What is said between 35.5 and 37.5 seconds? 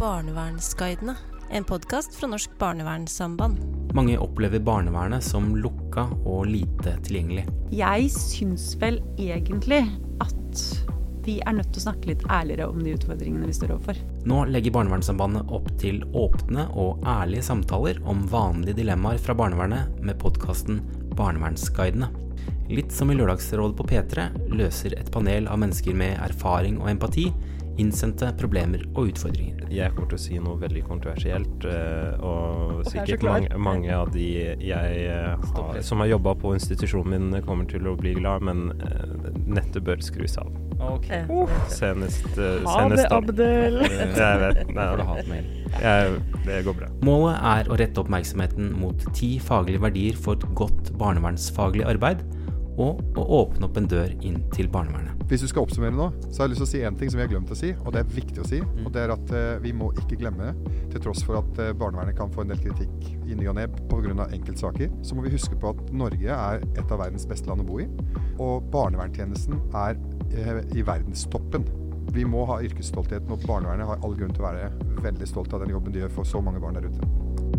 har, som har jobba på institusjonen min,